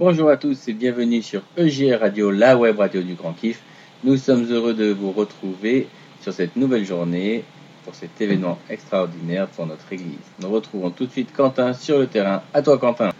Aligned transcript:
Bonjour 0.00 0.30
à 0.30 0.38
tous 0.38 0.66
et 0.66 0.72
bienvenue 0.72 1.20
sur 1.20 1.42
EGR 1.58 2.00
Radio, 2.00 2.30
la 2.30 2.56
web 2.56 2.78
radio 2.78 3.02
du 3.02 3.16
Grand 3.16 3.34
Kiff. 3.34 3.60
Nous 4.02 4.16
sommes 4.16 4.50
heureux 4.50 4.72
de 4.72 4.94
vous 4.94 5.12
retrouver 5.12 5.88
sur 6.22 6.32
cette 6.32 6.56
nouvelle 6.56 6.86
journée 6.86 7.44
pour 7.84 7.94
cet 7.94 8.18
événement 8.18 8.58
extraordinaire 8.70 9.46
pour 9.48 9.66
notre 9.66 9.92
église. 9.92 10.16
Nous 10.40 10.48
retrouvons 10.48 10.88
tout 10.88 11.04
de 11.04 11.10
suite 11.10 11.34
Quentin 11.36 11.74
sur 11.74 11.98
le 11.98 12.06
terrain. 12.06 12.42
À 12.54 12.62
toi 12.62 12.78
Quentin. 12.78 13.10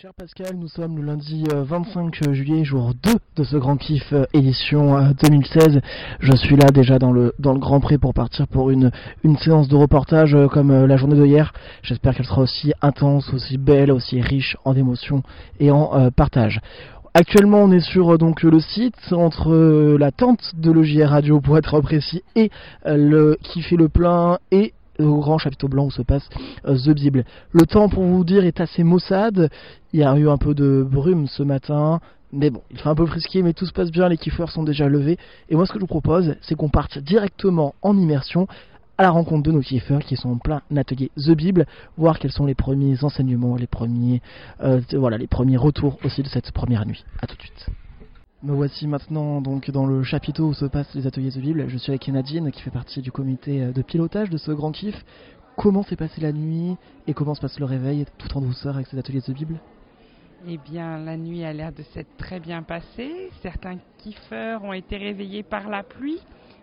Cher 0.00 0.14
Pascal, 0.14 0.54
nous 0.54 0.68
sommes 0.68 0.96
le 0.98 1.02
lundi 1.02 1.44
25 1.52 2.20
euh, 2.28 2.32
juillet, 2.32 2.62
jour 2.62 2.92
2 3.02 3.10
de 3.34 3.42
ce 3.42 3.56
Grand 3.56 3.76
Kiff 3.76 4.12
euh, 4.12 4.26
édition 4.32 5.12
2016. 5.24 5.78
Euh, 5.78 5.80
Je 6.20 6.36
suis 6.36 6.54
là 6.54 6.68
déjà 6.72 7.00
dans 7.00 7.10
le, 7.10 7.34
dans 7.40 7.52
le 7.52 7.58
Grand 7.58 7.80
Prix 7.80 7.98
pour 7.98 8.14
partir 8.14 8.46
pour 8.46 8.70
une, 8.70 8.92
une 9.24 9.36
séance 9.38 9.66
de 9.66 9.74
reportage 9.74 10.36
comme 10.52 10.86
la 10.86 10.96
journée 10.96 11.16
de 11.16 11.26
hier. 11.26 11.52
J'espère 11.82 12.14
qu'elle 12.14 12.26
sera 12.26 12.42
aussi 12.42 12.72
intense, 12.80 13.34
aussi 13.34 13.58
belle, 13.58 13.90
aussi 13.90 14.20
riche 14.20 14.56
en 14.64 14.76
émotions 14.76 15.24
et 15.58 15.72
en 15.72 16.12
partage. 16.12 16.60
Actuellement, 17.14 17.64
on 17.64 17.72
est 17.72 17.80
sur 17.80 18.18
donc 18.18 18.44
le 18.44 18.60
site 18.60 19.12
entre 19.12 19.96
la 19.98 20.12
tente 20.12 20.52
de 20.54 20.70
l'OJR 20.70 21.08
Radio 21.08 21.40
pour 21.40 21.58
être 21.58 21.80
précis 21.80 22.22
et 22.36 22.52
le 22.86 23.36
qui 23.42 23.64
le 23.74 23.88
plein 23.88 24.38
et 24.52 24.74
grand 24.98 25.38
chapiteau 25.38 25.68
blanc 25.68 25.86
où 25.86 25.90
se 25.90 26.02
passe 26.02 26.28
euh, 26.66 26.76
The 26.76 26.90
Bible. 26.90 27.24
Le 27.52 27.66
temps, 27.66 27.88
pour 27.88 28.02
vous 28.02 28.24
dire, 28.24 28.44
est 28.44 28.60
assez 28.60 28.84
maussade. 28.84 29.50
Il 29.92 30.00
y 30.00 30.04
a 30.04 30.16
eu 30.16 30.28
un 30.28 30.38
peu 30.38 30.54
de 30.54 30.86
brume 30.88 31.26
ce 31.26 31.42
matin. 31.42 32.00
Mais 32.32 32.50
bon, 32.50 32.60
il 32.70 32.78
fait 32.78 32.88
un 32.88 32.94
peu 32.94 33.06
frisqué, 33.06 33.42
mais 33.42 33.54
tout 33.54 33.64
se 33.64 33.72
passe 33.72 33.90
bien, 33.90 34.08
les 34.08 34.18
kiffeurs 34.18 34.50
sont 34.50 34.62
déjà 34.62 34.86
levés. 34.88 35.16
Et 35.48 35.56
moi, 35.56 35.64
ce 35.64 35.72
que 35.72 35.78
je 35.78 35.84
vous 35.84 35.86
propose, 35.86 36.34
c'est 36.42 36.54
qu'on 36.54 36.68
parte 36.68 36.98
directement 36.98 37.74
en 37.80 37.96
immersion 37.96 38.46
à 38.98 39.04
la 39.04 39.10
rencontre 39.10 39.44
de 39.44 39.52
nos 39.52 39.60
kiffeurs 39.60 40.00
qui 40.00 40.16
sont 40.16 40.30
en 40.30 40.36
plein 40.36 40.60
atelier 40.76 41.10
The 41.16 41.30
Bible, 41.30 41.66
voir 41.96 42.18
quels 42.18 42.32
sont 42.32 42.44
les 42.44 42.56
premiers 42.56 43.02
enseignements, 43.02 43.56
les 43.56 43.68
premiers, 43.68 44.20
euh, 44.60 44.80
voilà, 44.92 45.16
les 45.16 45.28
premiers 45.28 45.56
retours 45.56 45.98
aussi 46.04 46.22
de 46.22 46.28
cette 46.28 46.50
première 46.50 46.84
nuit. 46.84 47.04
À 47.22 47.26
tout 47.26 47.36
de 47.36 47.42
suite. 47.42 47.68
Me 48.40 48.54
voici 48.54 48.86
maintenant 48.86 49.40
donc 49.40 49.68
dans 49.72 49.84
le 49.84 50.04
chapiteau 50.04 50.46
où 50.46 50.54
se 50.54 50.64
passent 50.64 50.94
les 50.94 51.08
ateliers 51.08 51.32
de 51.32 51.40
Bible. 51.40 51.68
Je 51.68 51.76
suis 51.76 51.90
avec 51.90 52.06
Nadine 52.06 52.52
qui 52.52 52.62
fait 52.62 52.70
partie 52.70 53.02
du 53.02 53.10
comité 53.10 53.64
euh, 53.64 53.72
de 53.72 53.82
pilotage 53.82 54.30
de 54.30 54.36
ce 54.36 54.52
grand 54.52 54.70
kiff. 54.70 54.94
Comment 55.56 55.82
s'est 55.82 55.96
passée 55.96 56.20
la 56.20 56.30
nuit 56.30 56.76
et 57.08 57.14
comment 57.14 57.34
se 57.34 57.40
passe 57.40 57.58
le 57.58 57.64
réveil 57.64 58.06
tout 58.16 58.38
en 58.38 58.40
douceur 58.40 58.76
avec 58.76 58.86
ces 58.86 58.96
ateliers 58.96 59.22
de 59.26 59.32
Bible? 59.32 59.58
Eh 60.46 60.56
bien, 60.56 60.98
la 60.98 61.16
nuit 61.16 61.42
a 61.42 61.52
l'air 61.52 61.72
de 61.72 61.82
s'être 61.82 62.16
très 62.16 62.38
bien 62.38 62.62
passée. 62.62 63.30
Certains 63.42 63.78
kiffeurs 63.98 64.62
ont 64.62 64.72
été 64.72 64.96
réveillés 64.96 65.42
par 65.42 65.68
la 65.68 65.82
pluie, 65.82 66.20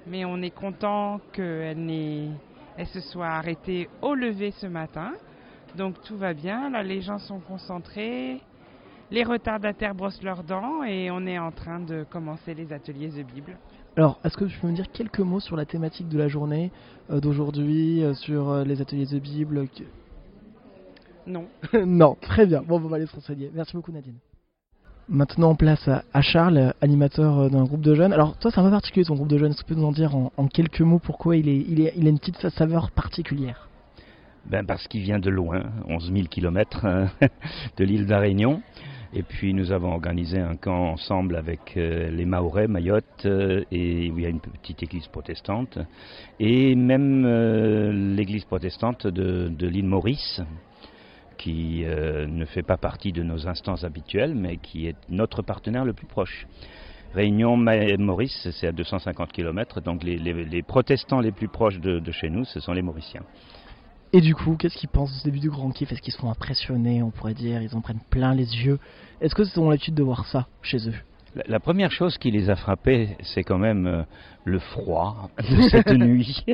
mais 0.08 0.24
on 0.24 0.42
est 0.42 0.56
content 0.56 1.20
qu'elle 1.34 2.32
elle 2.78 2.88
se 2.88 3.02
soit 3.02 3.28
arrêtée 3.28 3.90
au 4.02 4.16
lever 4.16 4.52
ce 4.52 4.68
matin. 4.68 5.12
Donc 5.76 6.02
tout 6.04 6.16
va 6.16 6.34
bien, 6.34 6.70
là 6.70 6.84
les 6.84 7.02
gens 7.02 7.20
sont 7.20 7.40
concentrés, 7.40 8.40
les 9.12 9.24
retardataires 9.24 9.96
brossent 9.96 10.24
leurs 10.24 10.44
dents 10.44 10.84
et 10.84 11.12
on 11.12 11.26
est 11.26 11.38
en 11.38 11.52
train 11.52 11.80
de 11.80 12.06
commencer 12.10 12.54
les 12.54 12.72
ateliers 12.74 13.10
de 13.10 13.24
Bible. 13.24 13.58
Alors, 13.98 14.20
est-ce 14.26 14.36
que 14.36 14.46
tu 14.46 14.58
peux 14.60 14.68
me 14.68 14.74
dire 14.74 14.92
quelques 14.92 15.20
mots 15.20 15.40
sur 15.40 15.56
la 15.56 15.66
thématique 15.66 16.10
de 16.10 16.18
la 16.18 16.28
journée 16.28 16.72
euh, 17.10 17.22
d'aujourd'hui, 17.22 18.04
euh, 18.04 18.14
sur 18.14 18.50
euh, 18.50 18.64
les 18.66 18.82
ateliers 18.82 19.06
de 19.06 19.20
Bible 19.20 19.68
Non. 21.28 21.46
non, 21.86 22.18
très 22.20 22.46
bien. 22.46 22.62
Bon, 22.62 22.76
on 22.84 22.88
va 22.88 22.98
aller 22.98 23.06
se 23.06 23.16
renseigner. 23.16 23.50
Merci 23.54 23.74
beaucoup, 23.74 23.92
Nadine. 23.92 24.18
Maintenant, 25.08 25.56
place 25.56 25.88
à, 25.88 26.22
Charles, 26.22 26.74
animateur 26.82 27.50
d'un 27.52 27.64
groupe 27.64 27.82
de 27.82 27.94
jeunes. 27.94 28.12
Alors, 28.12 28.38
toi, 28.38 28.50
c'est 28.52 28.60
un 28.60 28.64
peu 28.64 28.72
particulier 28.72 29.06
ton 29.06 29.16
groupe 29.16 29.28
de 29.28 29.38
jeunes. 29.38 29.52
Est-ce 29.52 29.62
que 29.62 29.68
tu 29.68 29.74
peux 29.74 29.80
nous 29.80 29.86
en 29.86 29.92
dire 29.92 30.16
en, 30.16 30.32
en 30.36 30.48
quelques 30.48 30.82
mots 30.82 31.00
pourquoi 31.00 31.38
il, 31.38 31.48
est, 31.48 31.58
il, 31.58 31.80
est, 31.80 31.94
il 31.96 32.08
a 32.08 32.10
une 32.10 32.18
petite 32.18 32.50
saveur 32.50 32.90
particulière? 32.90 33.70
Ben 34.46 34.66
Parce 34.66 34.88
qu'il 34.88 35.02
vient 35.02 35.20
de 35.20 35.30
loin, 35.30 35.64
11 35.88 36.12
000 36.12 36.28
km 36.28 36.86
de 37.78 37.84
l'île 37.84 38.06
de 38.06 38.12
la 38.12 38.20
Réunion. 38.20 38.62
Et 39.14 39.24
puis 39.24 39.54
nous 39.54 39.72
avons 39.72 39.94
organisé 39.94 40.40
un 40.40 40.56
camp 40.56 40.92
ensemble 40.92 41.36
avec 41.36 41.78
euh, 41.78 42.10
les 42.10 42.26
Maorais, 42.26 42.68
Mayotte, 42.68 43.26
euh, 43.26 43.64
et 43.72 44.12
où 44.12 44.18
il 44.18 44.24
y 44.24 44.26
a 44.26 44.30
une 44.30 44.40
petite 44.40 44.84
église 44.84 45.08
protestante, 45.08 45.80
et 46.40 46.76
même 46.76 47.24
euh, 47.26 47.92
l'église 48.16 48.46
protestante 48.46 49.08
de, 49.08 49.68
l'île 49.68 49.86
Maurice, 49.86 50.42
qui 51.38 51.84
ne 51.86 52.46
fait 52.46 52.64
pas 52.64 52.78
partie 52.78 53.12
de 53.12 53.22
nos 53.22 53.48
instances 53.48 53.84
habituelles, 53.84 54.34
mais 54.34 54.58
qui 54.58 54.88
est 54.88 54.96
notre 55.10 55.42
partenaire 55.42 55.84
le 55.84 55.92
plus 55.92 56.08
proche. 56.08 56.48
Réunion 57.14 57.58
Maurice, 57.58 58.48
c'est 58.52 58.68
à 58.68 58.72
250 58.72 59.32
km, 59.34 59.82
donc 59.82 60.04
les, 60.04 60.64
protestants 60.64 61.20
les 61.20 61.32
plus 61.32 61.50
proches 61.50 61.80
de 61.80 62.12
chez 62.12 62.30
nous, 62.30 62.46
ce 62.46 62.62
sont 62.62 62.72
les 62.72 62.82
Mauriciens. 62.82 63.24
Et 64.16 64.22
du 64.22 64.34
coup, 64.34 64.56
qu'est-ce 64.56 64.78
qu'ils 64.78 64.88
pensent 64.88 65.12
du 65.18 65.24
début 65.30 65.42
du 65.42 65.50
Grand 65.50 65.72
Kiff? 65.72 65.92
Est-ce 65.92 66.02
qu'ils 66.02 66.14
sont 66.14 66.30
impressionnés, 66.30 67.04
on 67.04 67.12
pourrait 67.12 67.34
dire? 67.34 67.62
Ils 67.62 67.76
en 67.76 67.82
prennent 67.82 68.00
plein 68.10 68.34
les 68.34 68.64
yeux. 68.64 68.80
Est-ce 69.20 69.36
que 69.36 69.44
c'est 69.44 69.58
ont 69.60 69.70
l'habitude 69.70 69.94
de 69.94 70.04
voir 70.04 70.26
ça 70.28 70.48
chez 70.62 70.88
eux? 70.88 70.96
La, 71.48 71.60
première 71.60 71.92
chose 71.92 72.18
qui 72.18 72.32
les 72.32 72.50
a 72.50 72.56
frappés, 72.56 73.18
c'est 73.24 73.44
quand 73.44 73.58
même 73.58 73.88
euh, 73.88 74.04
le 74.46 74.60
froid 74.60 75.30
de 75.38 75.62
cette 75.64 75.88
nuit, 75.92 76.46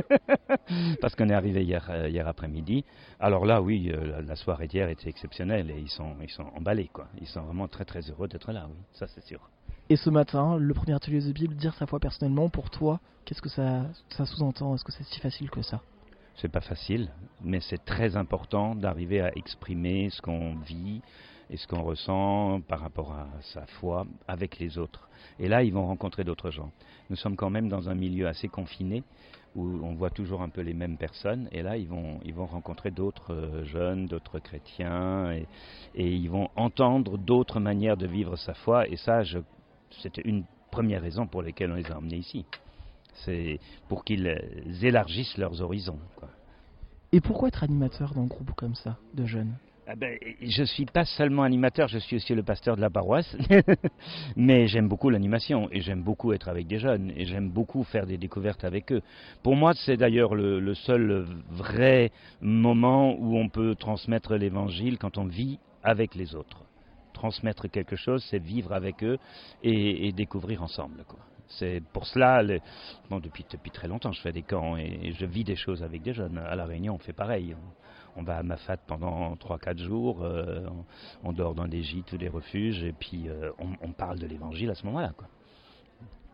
parce 1.01 1.13
qu'on 1.13 1.29
est 1.29 1.35
arrivé 1.35 1.63
hier, 1.63 1.85
euh, 1.91 2.09
hier 2.09 2.27
après-midi. 2.27 2.83
Alors 3.19 3.45
là, 3.45 3.61
oui, 3.61 3.91
euh, 3.93 4.23
la, 4.23 4.35
soirée 4.35 4.67
d'hier 4.67 4.89
était 4.89 5.09
exceptionnelle 5.09 5.69
et 5.69 5.79
ils 5.79 5.91
sont, 5.91 6.15
ils 6.19 6.31
sont 6.31 6.47
emballés, 6.57 6.89
quoi. 6.91 7.09
Ils 7.21 7.27
sont 7.27 7.41
vraiment 7.41 7.67
très 7.67 7.85
très 7.85 8.01
heureux 8.09 8.27
d'être 8.27 8.51
là, 8.51 8.65
oui, 8.67 8.81
ça 8.93 9.05
c'est 9.05 9.23
sûr. 9.23 9.51
Et 9.91 9.97
ce 9.97 10.09
matin, 10.09 10.57
le 10.57 10.73
premier 10.73 10.95
atelier 10.95 11.21
de 11.21 11.31
Bible, 11.31 11.53
dire 11.53 11.75
sa 11.75 11.85
foi 11.85 11.99
personnellement, 11.99 12.49
pour 12.49 12.71
toi, 12.71 12.99
qu'est-ce 13.23 13.41
que 13.43 13.49
ça, 13.49 13.83
ça 14.09 14.25
sous-entend? 14.25 14.73
Est-ce 14.73 14.83
que 14.83 14.91
c'est 14.91 15.03
si 15.03 15.19
facile 15.19 15.51
que 15.51 15.61
ça? 15.61 15.79
C'est 16.35 16.51
pas 16.51 16.61
facile, 16.61 17.09
mais 17.43 17.59
c'est 17.59 17.83
très 17.83 18.15
important 18.15 18.75
d'arriver 18.75 19.21
à 19.21 19.35
exprimer 19.35 20.09
ce 20.09 20.21
qu'on 20.21 20.55
vit 20.55 21.01
et 21.49 21.57
ce 21.57 21.67
qu'on 21.67 21.83
ressent 21.83 22.61
par 22.67 22.79
rapport 22.79 23.11
à 23.11 23.27
sa 23.41 23.65
foi 23.65 24.05
avec 24.27 24.57
les 24.59 24.77
autres. 24.77 25.09
Et 25.39 25.47
là, 25.49 25.63
ils 25.63 25.73
vont 25.73 25.85
rencontrer 25.85 26.23
d'autres 26.23 26.49
gens. 26.49 26.71
Nous 27.09 27.17
sommes 27.17 27.35
quand 27.35 27.49
même 27.49 27.67
dans 27.67 27.89
un 27.89 27.95
milieu 27.95 28.27
assez 28.27 28.47
confiné 28.47 29.03
où 29.55 29.65
on 29.83 29.93
voit 29.95 30.09
toujours 30.09 30.41
un 30.41 30.49
peu 30.49 30.61
les 30.61 30.73
mêmes 30.73 30.97
personnes. 30.97 31.49
Et 31.51 31.61
là, 31.61 31.75
ils 31.75 31.87
vont, 31.87 32.19
ils 32.23 32.33
vont 32.33 32.45
rencontrer 32.45 32.89
d'autres 32.89 33.33
euh, 33.33 33.65
jeunes, 33.65 34.05
d'autres 34.05 34.39
chrétiens, 34.39 35.31
et, 35.33 35.45
et, 35.93 36.09
ils 36.09 36.29
vont 36.29 36.49
entendre 36.55 37.17
d'autres 37.17 37.59
manières 37.59 37.97
de 37.97 38.07
vivre 38.07 38.37
sa 38.37 38.53
foi. 38.53 38.87
Et 38.87 38.95
ça, 38.95 39.23
c'était 40.01 40.21
une 40.21 40.45
première 40.71 41.01
raison 41.01 41.27
pour 41.27 41.41
laquelle 41.41 41.71
on 41.71 41.75
les 41.75 41.91
a 41.91 41.97
emmenés 41.97 42.17
ici. 42.17 42.45
C'est 43.13 43.59
pour 43.87 44.03
qu'ils 44.03 44.37
élargissent 44.81 45.37
leurs 45.37 45.61
horizons. 45.61 45.99
Quoi. 46.15 46.29
Et 47.11 47.19
pourquoi 47.19 47.49
être 47.49 47.63
animateur 47.63 48.13
dans 48.13 48.21
un 48.21 48.27
groupe 48.27 48.51
comme 48.55 48.75
ça, 48.75 48.97
de 49.13 49.25
jeunes? 49.25 49.55
Ah 49.87 49.95
ben, 49.95 50.17
je 50.41 50.63
suis 50.63 50.85
pas 50.85 51.03
seulement 51.03 51.43
animateur, 51.43 51.87
je 51.89 51.97
suis 51.97 52.15
aussi 52.15 52.33
le 52.33 52.43
pasteur 52.43 52.75
de 52.77 52.81
la 52.81 52.89
paroisse, 52.89 53.35
mais 54.37 54.67
j'aime 54.67 54.87
beaucoup 54.87 55.09
l'animation 55.09 55.67
et 55.71 55.81
j'aime 55.81 56.03
beaucoup 56.03 56.31
être 56.31 56.47
avec 56.47 56.67
des 56.67 56.79
jeunes 56.79 57.11
et 57.17 57.25
j'aime 57.25 57.49
beaucoup 57.49 57.83
faire 57.83 58.05
des 58.05 58.17
découvertes 58.17 58.63
avec 58.63 58.91
eux. 58.93 59.01
Pour 59.43 59.55
moi, 59.55 59.73
c'est 59.73 59.97
d'ailleurs 59.97 60.35
le, 60.35 60.59
le, 60.59 60.75
seul 60.75 61.25
vrai 61.49 62.11
moment 62.39 63.15
où 63.19 63.37
on 63.37 63.49
peut 63.49 63.75
transmettre 63.75 64.35
l'évangile 64.35 64.97
quand 64.97 65.17
on 65.17 65.25
vit 65.25 65.59
avec 65.83 66.15
les 66.15 66.35
autres. 66.35 66.63
Transmettre 67.11 67.69
quelque 67.69 67.97
chose, 67.97 68.25
c'est 68.29 68.41
vivre 68.41 68.71
avec 68.71 69.03
eux 69.03 69.17
et, 69.63 70.07
et 70.07 70.11
découvrir 70.13 70.63
ensemble. 70.63 71.03
Quoi. 71.07 71.19
C'est 71.57 71.81
pour 71.93 72.05
cela, 72.05 72.43
bon, 73.09 73.19
depuis, 73.19 73.45
depuis 73.49 73.71
très 73.71 73.87
longtemps, 73.87 74.11
je 74.11 74.21
fais 74.21 74.31
des 74.31 74.41
camps 74.41 74.77
et, 74.77 75.13
je 75.17 75.25
vis 75.25 75.43
des 75.43 75.55
choses 75.55 75.83
avec 75.83 76.01
des 76.01 76.13
jeunes. 76.13 76.37
À 76.37 76.55
La 76.55 76.65
Réunion, 76.65 76.95
on 76.95 76.99
fait 76.99 77.13
pareil. 77.13 77.55
On, 78.15 78.23
va 78.23 78.37
à 78.37 78.43
Mafat 78.43 78.77
pendant 78.87 79.35
3-4 79.35 79.77
jours, 79.79 80.21
euh, 80.21 80.67
on, 81.23 81.31
dort 81.31 81.55
dans 81.55 81.67
des 81.67 81.81
gîtes 81.81 82.11
ou 82.11 82.17
des 82.17 82.27
refuges, 82.27 82.83
et 82.83 82.91
puis 82.91 83.29
euh, 83.29 83.51
on, 83.81 83.91
parle 83.93 84.19
de 84.19 84.27
l'évangile 84.27 84.69
à 84.69 84.75
ce 84.75 84.85
moment-là. 84.85 85.13
Quoi. 85.17 85.27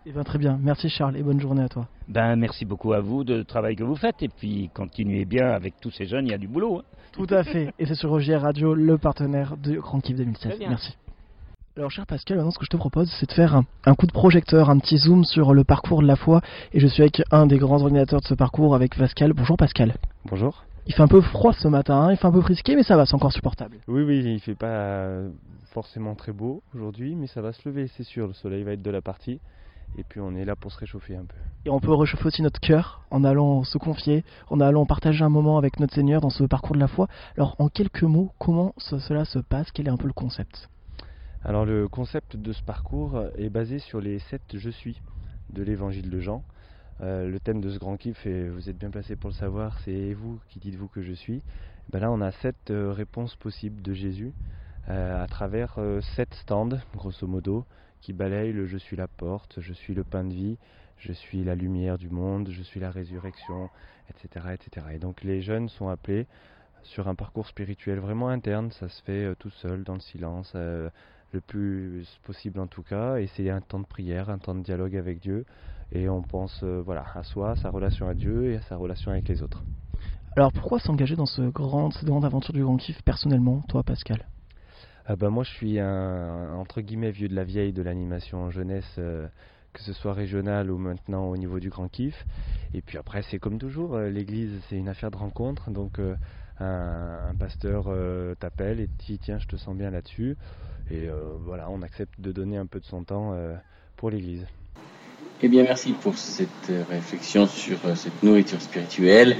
Eh 0.07 0.11
bien, 0.11 0.23
très 0.23 0.39
bien. 0.39 0.57
Merci 0.61 0.89
Charles 0.89 1.17
et 1.17 1.23
bonne 1.23 1.39
journée 1.39 1.63
à 1.63 1.69
toi. 1.69 1.88
Ben, 2.07 2.35
merci 2.35 2.66
beaucoup 2.66 2.94
à 2.94 2.99
vous 2.99 3.23
de 3.23 3.44
travail 3.44 3.75
que 3.75 3.84
vous 3.84 3.95
faites 3.95 4.23
et 4.23 4.29
puis 4.29 4.72
continuez 4.73 5.25
bien 5.25 5.49
avec 5.49 5.79
tous 5.79 5.91
ces 5.91 6.05
jeunes, 6.05 6.25
il 6.25 6.31
y 6.31 6.34
a 6.34 6.38
du 6.38 6.47
boulot. 6.47 6.79
Hein. 6.79 6.84
Tout 7.11 7.28
à 7.29 7.44
fait. 7.44 7.73
Et 7.78 7.85
c'est 7.85 7.95
sur 7.95 8.09
Roger 8.09 8.38
Radio, 8.38 8.73
le 8.73 8.97
partenaire 8.97 9.57
de 9.57 9.78
Grand 9.78 9.99
Kiff 9.99 10.16
2016. 10.16 10.59
Merci. 10.59 10.97
Alors 11.78 11.92
cher 11.92 12.08
Pascal, 12.08 12.38
maintenant 12.38 12.50
ce 12.50 12.58
que 12.58 12.66
je 12.66 12.72
te 12.72 12.78
propose 12.78 13.08
c'est 13.20 13.29
de 13.29 13.34
faire 13.34 13.62
un, 13.85 13.94
coup 13.94 14.08
de 14.08 14.12
projecteur, 14.12 14.72
un 14.72 14.79
petit 14.79 14.97
zoom 14.97 15.24
sur 15.24 15.53
le 15.53 15.64
parcours 15.64 16.02
de 16.02 16.08
la 16.08 16.16
foi 16.16 16.41
et 16.74 16.79
je 16.79 16.88
suis 16.88 17.03
avec 17.03 17.22
un 17.29 17.46
des 17.46 17.59
grands 17.59 17.84
ordinateurs 17.84 18.20
de 18.20 18.26
ce 18.26 18.34
parcours 18.34 18.74
avec 18.74 18.97
Pascal. 18.97 19.32
Bonjour 19.34 19.58
Pascal. 19.58 19.94
Bonjour. 20.26 20.66
Il 20.88 20.96
fait 20.96 21.03
un 21.03 21.08
peu 21.08 21.22
froid 21.22 21.53
ce 21.53 21.68
matin, 21.68 22.02
hein. 22.02 22.12
il 22.12 22.18
fait 22.18 22.26
un 22.26 22.32
peu 22.32 22.41
frisqué 22.41 22.76
mais 22.76 22.82
ça 22.82 22.97
va, 22.97 23.06
c'est 23.06 23.14
encore 23.14 23.32
supportable. 23.32 23.78
Oui 23.88 24.02
oui, 24.02 24.24
il 24.26 24.40
fait 24.40 24.56
pas 24.56 25.20
forcément 25.66 26.16
très 26.16 26.32
beau 26.32 26.64
aujourd'hui 26.74 27.14
mais 27.14 27.28
ça 27.28 27.41
va 27.44 27.53
se 27.53 27.70
lever 27.70 27.88
c'est 27.96 28.02
sûr, 28.02 28.26
le 28.26 28.34
soleil 28.34 28.64
va 28.64 28.72
être 28.72 28.82
de 28.82 28.90
la 28.90 29.03
partie 29.03 29.40
et 30.00 30.03
puis 30.03 30.20
on 30.20 30.35
est 30.35 30.46
là 30.46 30.56
pour 30.56 30.72
se 30.72 30.80
réchauffer 30.80 31.16
un 31.16 31.26
peu. 31.26 31.35
Et 31.66 31.70
on 31.70 31.80
peut 31.80 31.94
réchauffer 31.94 32.26
aussi 32.26 32.41
notre 32.41 32.59
cœur 32.59 33.03
en 33.12 33.23
allant 33.23 33.64
se 33.64 33.78
confier, 33.78 34.26
en 34.50 34.59
allant 34.62 34.88
partager 34.88 35.23
un 35.23 35.30
moment 35.30 35.59
avec 35.59 35.80
notre 35.80 35.94
Seigneur 35.94 36.22
dans 36.22 36.32
ce 36.32 36.44
parcours 36.44 36.73
de 36.73 36.80
la 36.80 36.88
foi. 36.88 37.08
Alors 37.35 37.56
en 37.59 37.70
quelques 37.70 38.02
mots, 38.02 38.32
comment 38.40 38.73
cela 38.80 39.26
se 39.26 39.38
passe? 39.38 39.70
Quel 39.72 39.85
est 39.85 39.91
un 39.91 39.97
peu 39.97 40.08
le 40.08 40.14
concept? 40.14 40.70
Alors 41.47 41.64
le 41.64 41.88
concept 41.88 42.35
de 42.35 42.52
ce 42.52 42.61
parcours 42.61 43.23
est 43.38 43.49
basé 43.49 43.79
sur 43.79 44.02
les 44.02 44.20
sept 44.20 44.41
je 44.58 44.70
suis 44.70 45.02
de 45.49 45.64
l'évangile 45.64 46.09
de 46.09 46.20
Jean. 46.20 46.44
Euh, 46.99 47.29
le 47.29 47.40
thème 47.40 47.61
de 47.61 47.70
ce 47.70 47.79
grand 47.79 47.96
kiff, 47.96 48.26
et 48.26 48.49
vous 48.49 48.70
êtes 48.70 48.78
bien 48.78 48.90
placé 48.90 49.16
pour 49.16 49.29
le 49.29 49.34
savoir, 49.35 49.79
c'est 49.85 50.14
vous 50.14 50.41
qui 50.49 50.59
dites-vous 50.59 50.90
que 50.90 51.02
je 51.02 51.14
suis? 51.14 51.41
Ben 51.90 51.99
là 51.99 52.11
on 52.11 52.20
a 52.20 52.34
sept 52.34 52.70
euh, 52.70 52.91
réponses 52.91 53.38
possibles 53.38 53.82
de 53.82 53.94
Jésus 53.94 54.34
à 54.90 55.26
travers 55.29 55.79
sept 56.16 56.34
stands, 56.34 56.79
grosso 56.96 57.28
modo, 57.28 57.66
qui 57.99 58.14
balayent 58.14 58.53
le 58.53 58.67
Je 58.67 58.78
suis 58.78 58.96
la 58.96 59.08
porte, 59.08 59.59
Je 59.59 59.73
suis 59.73 59.94
le 59.94 60.03
pain 60.03 60.23
de 60.26 60.34
vie, 60.34 60.58
Je 60.97 61.14
suis 61.14 61.44
la 61.44 61.55
lumière 61.55 61.97
du 61.97 62.09
monde, 62.09 62.49
Je 62.52 62.61
suis 62.61 62.79
la 62.79 62.91
résurrection, 62.91 63.70
etc. 64.09 64.53
etc. 64.53 64.88
Et 64.94 64.99
donc 64.99 65.23
les 65.23 65.41
jeunes 65.41 65.67
sont 65.67 65.90
appelés 65.90 66.26
sur 66.84 67.08
un 67.08 67.16
parcours 67.16 67.47
spirituel 67.47 68.00
vraiment 68.00 68.29
interne, 68.29 68.72
ça 68.72 68.90
se 68.90 69.02
fait 69.03 69.35
tout 69.40 69.50
seul, 69.50 69.84
dans 69.84 69.96
le 69.96 70.00
silence, 70.00 70.53
le 70.56 71.41
plus 71.46 72.08
possible 72.24 72.59
en 72.59 72.68
tout 72.68 72.84
cas, 72.84 73.18
et 73.18 73.28
c'est 73.35 73.50
un 73.50 73.62
temps 73.62 73.79
de 73.79 73.85
prière, 73.85 74.29
un 74.29 74.38
temps 74.38 74.56
de 74.56 74.64
dialogue 74.64 74.96
avec 74.96 75.20
Dieu, 75.20 75.46
et 75.91 76.08
on 76.09 76.22
pense 76.22 76.64
voilà, 76.64 77.06
à 77.14 77.24
soi, 77.24 77.52
à 77.52 77.56
sa 77.56 77.70
relation 77.70 78.08
à 78.08 78.14
Dieu 78.14 78.52
et 78.52 78.58
à 78.58 78.62
sa 78.62 78.78
relation 78.78 79.12
avec 79.12 79.28
les 79.28 79.41
autres. 79.41 79.64
Alors 80.35 80.53
pourquoi 80.53 80.79
s'engager 80.79 81.16
dans 81.16 81.26
ce 81.26 81.41
grand, 81.41 81.90
cette 81.90 82.06
grande 82.06 82.24
aventure 82.24 82.53
du 82.53 82.62
Grand 82.62 82.78
Kiff 82.78 83.02
personnellement, 83.02 83.62
toi 83.68 83.82
Pascal? 83.82 84.28
Bah 85.18 85.30
moi 85.30 85.44
je 85.44 85.52
suis 85.52 85.80
un 85.80 86.53
entre 86.53 86.82
guillemets 86.82 87.12
vieux 87.12 87.28
de 87.28 87.34
la 87.34 87.44
vieille 87.44 87.73
de 87.73 87.82
l'animation 87.82 88.44
en 88.44 88.50
jeunesse, 88.52 88.96
euh, 89.00 89.28
que 89.73 89.82
ce 89.82 89.94
soit 89.94 90.14
régional 90.14 90.70
ou 90.70 90.78
maintenant 90.78 91.26
au 91.26 91.38
niveau 91.38 91.59
du 91.59 91.70
Grand 91.70 91.88
Kiff. 91.88 92.26
Et 92.73 92.82
puis 92.82 92.97
après 92.97 93.23
c'est 93.23 93.40
comme 93.40 93.58
toujours, 93.58 93.96
euh, 93.96 94.09
l'église 94.09 94.52
c'est 94.70 94.76
une 94.76 94.90
affaire 94.90 95.09
de 95.09 95.18
rencontre, 95.18 95.72
donc 95.72 96.00
euh, 96.62 97.30
un, 97.30 97.36
pasteur 97.36 97.88
t'appelle 98.40 98.80
et 98.80 98.90
dit 99.06 99.20
tiens 99.20 99.40
je 99.40 99.48
te 99.48 99.56
sens 99.56 99.76
bien 99.76 99.92
là-dessus. 99.92 100.38
Et 100.90 101.09
voilà, 101.46 101.70
on 101.70 101.82
accepte 101.82 102.20
de 102.20 102.32
donner 102.32 102.58
un 102.58 102.66
peu 102.66 102.80
de 102.80 102.86
son 102.86 103.04
temps 103.04 103.36
pour 103.98 104.09
l'église. 104.09 104.46
Eh 105.42 105.50
bien 105.50 105.64
merci 105.64 105.92
pour 105.92 106.18
cette 106.18 106.72
réflexion 106.90 107.46
sur 107.46 107.78
cette 107.96 108.24
nourriture 108.24 108.62
spirituelle. 108.62 109.36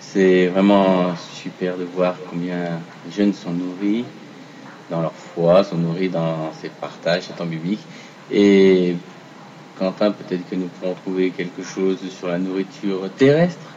C'est 0.00 0.46
vraiment 0.46 1.16
super 1.16 1.76
de 1.76 1.84
voir 1.84 2.16
combien 2.30 2.80
les 3.04 3.12
jeunes 3.12 3.32
sont 3.32 3.52
nourris 3.52 4.04
dans 4.90 5.00
leur 5.00 5.14
foi, 5.14 5.64
sont 5.64 5.78
nourris 5.78 6.10
dans 6.10 6.52
ces 6.60 6.68
partages, 6.68 7.24
ces 7.24 7.32
temps 7.32 7.46
bibliques. 7.46 7.84
Et 8.30 8.94
Quentin, 9.78 10.12
peut-être 10.12 10.48
que 10.48 10.54
nous 10.54 10.68
pourrons 10.68 10.94
trouver 10.94 11.30
quelque 11.30 11.62
chose 11.62 11.98
sur 12.10 12.28
la 12.28 12.38
nourriture 12.38 13.10
terrestre. 13.16 13.71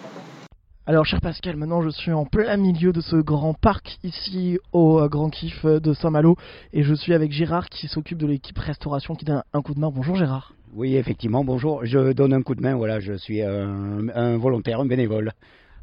Alors, 0.87 1.03
cher 1.03 1.19
Pascal, 1.19 1.55
maintenant 1.55 1.81
je 1.81 1.89
suis 1.89 2.11
en 2.11 2.25
plein 2.25 2.57
milieu 2.57 2.93
de 2.93 3.01
ce 3.01 3.15
grand 3.15 3.55
parc 3.55 3.97
ici 4.03 4.59
au 4.71 4.99
euh, 4.99 5.07
Grand 5.07 5.31
Kiff 5.31 5.65
de 5.65 5.93
Saint-Malo 5.95 6.35
et 6.73 6.83
je 6.83 6.93
suis 6.93 7.15
avec 7.15 7.31
Gérard 7.31 7.69
qui 7.69 7.87
s'occupe 7.87 8.19
de 8.19 8.27
l'équipe 8.27 8.59
restauration 8.59 9.15
qui 9.15 9.25
donne 9.25 9.41
un 9.51 9.61
coup 9.63 9.73
de 9.73 9.79
main. 9.79 9.89
Bonjour 9.89 10.15
Gérard. 10.15 10.53
Oui, 10.75 10.95
effectivement, 10.95 11.43
bonjour. 11.43 11.83
Je 11.85 12.13
donne 12.13 12.33
un 12.33 12.43
coup 12.43 12.53
de 12.53 12.61
main, 12.61 12.75
voilà, 12.75 12.99
je 12.99 13.13
suis 13.13 13.41
un 13.41 14.37
volontaire, 14.37 14.79
un 14.79 14.85
bénévole. 14.85 15.31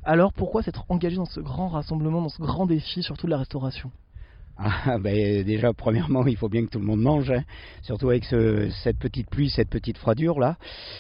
Alors 0.05 0.33
pourquoi 0.33 0.63
s'être 0.63 0.85
engagé 0.89 1.17
dans 1.17 1.25
ce 1.25 1.41
grand 1.41 1.67
rassemblement, 1.67 2.23
dans 2.23 2.29
ce 2.29 2.41
grand 2.41 2.67
défi, 2.67 3.03
surtout 3.03 3.27
de 3.27 3.33
la 3.33 3.39
restauration? 3.39 3.91
Ah, 4.57 4.99
ben, 5.01 5.45
déjà, 5.45 5.73
premièrement, 5.73 6.27
il 6.27 6.37
faut 6.37 6.49
bien 6.49 6.65
que 6.65 6.71
tout 6.71 6.79
le 6.79 6.85
monde 6.85 7.01
mange, 7.01 7.31
hein. 7.31 7.43
surtout 7.83 8.11
avec 8.11 8.25
cette 8.25 8.99
petite 8.99 9.29
pluie, 9.29 9.51
cette 9.51 9.71
petite 9.71 9.99
froidure 9.99 10.39
là. 10.39 10.57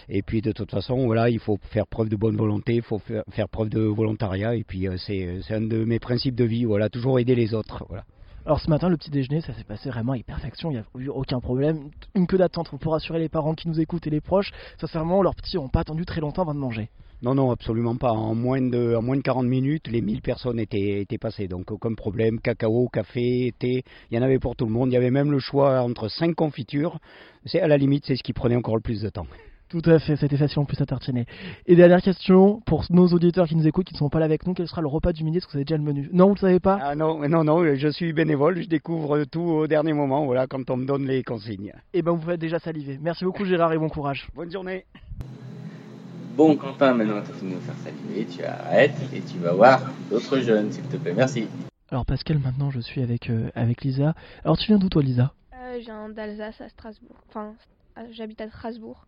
Et 0.08 0.22
puis, 0.22 0.40
de 0.40 0.52
toute 0.52 0.70
façon, 0.70 1.06
voilà, 1.06 1.31
il 1.31 1.38
faut 1.38 1.58
faire 1.70 1.87
preuve 1.87 2.08
de 2.08 2.16
bonne 2.16 2.37
volonté, 2.37 2.75
il 2.76 2.82
faut 2.82 2.99
faire, 2.99 3.49
preuve 3.49 3.69
de 3.69 3.81
volontariat. 3.81 4.54
Et 4.54 4.64
puis, 4.64 4.88
euh, 4.88 4.96
c'est 4.99 5.54
un 5.54 5.60
de 5.60 5.84
mes 5.84 5.99
principes 5.99 6.34
de 6.34 6.44
vie, 6.44 6.64
voilà, 6.64 6.88
toujours 6.88 7.19
aider 7.19 7.34
les 7.34 7.54
autres. 7.54 7.84
Voilà. 7.88 8.04
Alors 8.44 8.58
ce 8.58 8.69
matin, 8.69 8.88
le 8.88 8.96
petit 8.96 9.10
déjeuner, 9.10 9.40
ça 9.40 9.54
s'est 9.54 9.62
passé 9.62 9.88
vraiment 9.88 10.14
à 10.14 10.19
perfection, 10.19 10.72
il 10.72 10.75
n'y 10.75 10.81
a 10.81 10.84
eu 10.99 11.08
aucun 11.08 11.38
problème. 11.38 11.90
Une 12.16 12.26
queue 12.26 12.38
d'attente 12.38 12.76
pour 12.76 12.93
rassurer 12.93 13.20
les 13.20 13.28
parents 13.28 13.54
qui 13.54 13.69
nous 13.69 13.78
écoutent 13.81 14.06
et 14.08 14.10
les 14.10 14.20
proches. 14.20 14.50
Sincèrement, 14.81 15.22
leurs 15.22 15.37
petits 15.37 15.56
n'ont 15.56 15.69
pas 15.69 15.81
attendu 15.81 16.04
très 16.04 16.20
longtemps 16.20 16.43
avant 16.43 16.54
de 16.54 16.58
manger. 16.58 16.90
Non, 17.22 17.36
non, 17.36 17.52
absolument 17.52 17.94
pas. 17.94 18.10
En 18.10 18.34
moins 18.34 18.60
de, 18.60 18.96
en 18.96 19.02
moins 19.02 19.16
de 19.16 19.22
40 19.22 19.46
minutes, 19.46 19.86
les 19.88 20.00
1000 20.00 20.22
personnes 20.22 20.58
étaient, 20.58 21.00
étaient 21.00 21.19
passées. 21.19 21.46
Donc 21.46 21.70
aucun 21.70 21.94
problème. 21.94 22.40
Cacao, 22.40 22.88
café, 22.88 23.54
thé, 23.58 23.84
il 24.10 24.16
y 24.16 24.19
en 24.19 24.22
avait 24.22 24.40
pour 24.40 24.56
tout 24.56 24.66
le 24.66 24.72
monde. 24.72 24.90
Il 24.90 24.94
y 24.94 24.96
avait 24.96 25.12
même 25.12 25.30
le 25.30 25.38
choix 25.38 25.82
entre 25.82 26.08
5 26.08 26.34
confitures. 26.34 26.98
C'est 27.44 27.60
à 27.60 27.69
la 27.69 27.76
limite, 27.76 28.04
c'est 28.06 28.16
ce 28.16 28.24
qui 28.24 28.32
prenait 28.32 28.56
encore 28.56 28.74
le 28.74 28.82
plus 28.82 29.02
de 29.02 29.08
temps. 29.08 29.26
Tout 29.69 29.82
à 29.86 29.98
fait, 30.00 30.16
c'était 30.16 30.36
facile 30.36 30.58
en 30.58 30.64
plus 30.66 30.78
à 30.82 30.84
tartiner. 30.84 31.24
Et 31.66 31.76
dernière 31.76 32.02
question, 32.02 32.60
pour 32.66 32.84
nos 32.90 33.06
auditeurs 33.06 33.46
qui 33.46 33.56
nous 33.56 33.66
écoutent, 33.66 33.86
qui 33.86 33.94
ne 33.94 33.98
sont 33.98 34.10
pas 34.10 34.18
là 34.18 34.26
avec 34.26 34.46
nous, 34.46 34.52
quel 34.52 34.68
sera 34.68 34.82
le 34.82 34.88
repas 34.88 35.12
du 35.12 35.25
midi? 35.25 35.38
Est-ce 35.38 35.46
que 35.46 35.52
vous 35.52 35.58
avez 35.58 35.64
déjà 35.64 35.78
le 35.78 35.82
menu? 35.82 36.10
Non, 36.12 36.25
vous 36.26 36.32
ne 36.32 36.34
le 36.34 36.40
savez 36.40 36.60
pas? 36.60 36.78
Ah 36.82 36.94
non, 36.94 37.26
non, 37.26 37.42
non, 37.42 37.75
je 37.75 37.88
suis 37.88 38.12
bénévole, 38.12 38.60
je 38.60 38.68
découvre 38.68 39.25
tout 39.25 39.40
au 39.40 39.66
dernier 39.66 39.94
moment, 39.94 40.26
voilà, 40.26 40.46
quand 40.46 40.68
on 40.68 40.76
me 40.76 40.84
donne 40.84 41.06
les 41.06 41.22
consignes. 41.22 41.72
Eh 41.94 42.02
ben, 42.02 42.12
vous 42.12 42.20
faites 42.20 42.40
déjà 42.40 42.58
saliver. 42.58 42.98
Merci 43.00 43.25
beaucoup 43.25 43.46
Gérard 43.46 43.72
et 43.72 43.78
bon 43.78 43.88
courage. 43.88 44.28
Bonne 44.34 44.50
journée. 44.50 44.84
Bon, 46.34 46.56
Quentin, 46.56 46.94
maintenant 46.94 47.20
tu 47.23 47.31
as 47.31 47.34
fini 47.34 47.50
de 47.50 47.56
nous 47.56 47.61
faire 47.61 47.75
saliver, 47.76 48.26
tu 48.26 48.43
arrêtes 48.43 48.96
et 49.12 49.20
tu 49.20 49.38
vas 49.38 49.52
voir 49.52 49.81
d'autres 50.11 50.38
jeunes, 50.38 50.73
s'il 50.73 50.84
te 50.84 50.96
plaît. 50.96 51.12
Merci. 51.14 51.46
Alors, 51.90 52.06
Pascal, 52.06 52.38
maintenant 52.38 52.70
je 52.70 52.81
suis 52.81 53.02
avec, 53.02 53.29
euh, 53.29 53.50
avec 53.55 53.82
Lisa. 53.82 54.14
Alors, 54.44 54.56
tu 54.56 54.67
viens 54.69 54.79
d'où, 54.79 54.88
toi, 54.88 55.02
Lisa? 55.02 55.34
Euh, 55.55 55.79
Je 55.79 55.84
viens 55.84 56.08
d'Alsace 56.08 56.61
à 56.62 56.69
Strasbourg. 56.70 57.17
Enfin, 57.29 57.55
j'habite 58.12 58.40
à 58.40 58.49
Strasbourg. 58.49 59.06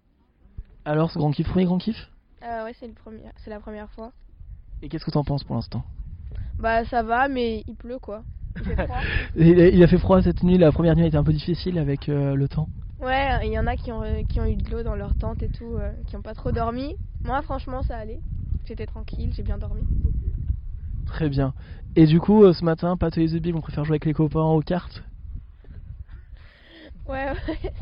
Alors, 0.85 1.11
ce 1.11 1.19
grand 1.19 1.31
kiff, 1.31 1.49
premier 1.49 1.65
grand 1.65 1.79
kiff? 1.79 1.97
Euh, 2.43 2.65
Ouais, 2.65 2.75
c'est 2.79 3.50
la 3.50 3.59
première 3.61 3.91
fois. 3.91 4.12
Et 4.82 4.88
qu'est-ce 4.91 5.05
que 5.06 5.11
tu 5.11 5.17
en 5.17 5.25
penses 5.25 5.44
pour 5.44 5.55
l'instant? 5.55 5.82
Bah, 6.59 6.85
ça 6.85 7.03
va, 7.03 7.29
mais 7.29 7.65
il 7.67 7.75
pleut 7.75 7.99
quoi. 7.99 8.23
Il 8.56 8.65
fait 8.65 8.85
froid. 8.85 9.00
il 9.37 9.82
a 9.82 9.87
fait 9.87 9.99
froid 9.99 10.20
cette 10.23 10.43
nuit, 10.43 10.59
la 10.59 10.70
première 10.73 10.94
nuit 10.94 11.05
a 11.05 11.06
été 11.06 11.17
un 11.17 11.25
peu 11.25 11.32
difficile 11.32 11.79
avec 11.79 12.11
euh, 12.11 12.35
le 12.35 12.49
temps. 12.49 12.69
Ouais, 13.05 13.47
il 13.47 13.53
y 13.53 13.59
en 13.59 13.67
a 13.67 13.77
qui 13.77 13.93
ont, 13.93 14.25
qui 14.25 14.41
ont 14.41 14.47
eu 14.47 14.56
de 14.56 14.71
l'eau 14.71 14.83
dans 14.83 14.95
leur 14.95 15.15
tente 15.17 15.43
et 15.43 15.49
tout, 15.49 15.79
qui 16.06 16.17
n'ont 16.17 16.23
pas 16.23 16.35
trop 16.35 16.53
dormi. 16.53 16.97
Moi, 17.25 17.43
franchement, 17.43 17.83
ça 17.83 17.99
allait. 17.99 18.21
J'étais 18.67 18.87
tranquille, 18.87 19.31
j'ai 19.37 19.43
bien 19.43 19.59
dormi. 19.59 19.83
Très 21.06 21.29
bien. 21.29 21.53
Et 21.97 22.06
du 22.06 22.19
coup, 22.19 22.43
euh, 22.45 22.53
ce 22.53 22.65
matin, 22.65 22.97
Pat 22.97 23.17
et 23.19 23.27
Zubi, 23.29 23.53
on 23.55 23.61
préfère 23.61 23.85
jouer 23.85 23.95
avec 23.95 24.05
les 24.05 24.15
copains 24.15 24.43
aux 24.43 24.61
cartes? 24.61 25.03
Ouais, 27.06 27.27